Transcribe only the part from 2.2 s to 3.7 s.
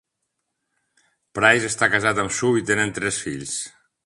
amb Sue i tenen tres fills.